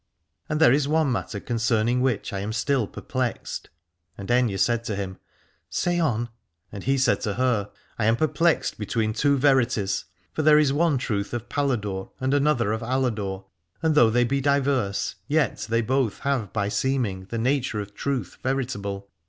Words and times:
And 0.49 0.59
there 0.59 0.73
is 0.73 0.87
one 0.87 1.11
matter 1.11 1.39
concerning 1.39 2.01
which 2.01 2.33
I 2.33 2.39
am 2.39 2.53
still 2.53 2.87
perplexed. 2.87 3.69
And 4.17 4.29
Aithne 4.29 4.57
said 4.57 4.83
to 4.85 4.95
him: 4.95 5.19
Say 5.69 5.99
on. 5.99 6.29
And 6.71 6.83
he 6.85 6.97
said 6.97 7.21
to 7.21 7.35
her: 7.35 7.69
I 7.99 8.05
am 8.05 8.15
perplexed 8.15 8.79
between 8.79 9.13
two 9.13 9.37
verities: 9.37 10.05
for 10.33 10.41
there 10.41 10.57
is 10.57 10.73
one 10.73 10.97
truth 10.97 11.35
of 11.35 11.49
Paladore 11.49 12.09
and 12.19 12.33
another 12.33 12.71
of 12.73 12.81
Aladore, 12.81 13.45
and 13.83 13.93
though 13.93 14.09
they 14.09 14.23
be 14.23 14.41
diverse 14.41 15.13
yet 15.27 15.67
they 15.69 15.81
both 15.83 16.17
have 16.21 16.51
by 16.51 16.67
seeming 16.67 17.25
the 17.25 17.37
nature 17.37 17.79
of 17.79 17.93
truth 17.93 18.39
veritable. 18.41 19.07